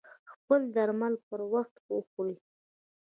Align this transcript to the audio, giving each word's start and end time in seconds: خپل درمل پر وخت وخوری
خپل 0.31 0.61
درمل 0.75 1.13
پر 1.27 1.39
وخت 1.53 1.75
وخوری 1.93 2.35